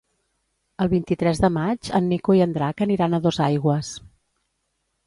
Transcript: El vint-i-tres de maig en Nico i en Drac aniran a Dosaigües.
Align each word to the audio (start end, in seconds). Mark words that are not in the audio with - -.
El 0.85 0.89
vint-i-tres 0.93 1.41
de 1.43 1.51
maig 1.59 1.91
en 2.01 2.09
Nico 2.15 2.39
i 2.41 2.43
en 2.47 2.59
Drac 2.59 2.83
aniran 2.87 3.13
a 3.13 3.21
Dosaigües. 3.29 3.95